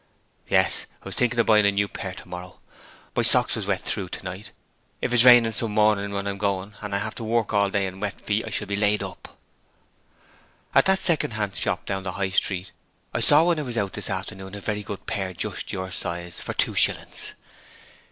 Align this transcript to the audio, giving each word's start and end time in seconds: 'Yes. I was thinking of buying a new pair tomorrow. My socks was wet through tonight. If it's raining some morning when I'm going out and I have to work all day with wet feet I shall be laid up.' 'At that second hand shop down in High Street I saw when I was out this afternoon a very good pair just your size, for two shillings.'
'Yes. 0.49 0.87
I 1.03 1.05
was 1.05 1.15
thinking 1.15 1.37
of 1.37 1.45
buying 1.45 1.63
a 1.63 1.71
new 1.71 1.87
pair 1.87 2.15
tomorrow. 2.15 2.59
My 3.15 3.21
socks 3.21 3.55
was 3.55 3.67
wet 3.67 3.81
through 3.81 4.09
tonight. 4.09 4.49
If 4.99 5.13
it's 5.13 5.23
raining 5.23 5.51
some 5.51 5.73
morning 5.73 6.11
when 6.11 6.25
I'm 6.25 6.39
going 6.39 6.69
out 6.69 6.77
and 6.81 6.95
I 6.95 6.97
have 6.97 7.13
to 7.13 7.23
work 7.23 7.53
all 7.53 7.69
day 7.69 7.85
with 7.85 8.01
wet 8.01 8.19
feet 8.19 8.47
I 8.47 8.49
shall 8.49 8.65
be 8.65 8.75
laid 8.75 9.03
up.' 9.03 9.37
'At 10.73 10.85
that 10.85 10.97
second 10.97 11.33
hand 11.33 11.55
shop 11.55 11.85
down 11.85 12.07
in 12.07 12.11
High 12.11 12.31
Street 12.31 12.71
I 13.13 13.19
saw 13.19 13.43
when 13.43 13.59
I 13.59 13.61
was 13.61 13.77
out 13.77 13.93
this 13.93 14.09
afternoon 14.09 14.55
a 14.55 14.59
very 14.59 14.81
good 14.81 15.05
pair 15.05 15.33
just 15.33 15.71
your 15.71 15.91
size, 15.91 16.39
for 16.39 16.55
two 16.55 16.73
shillings.' 16.73 17.33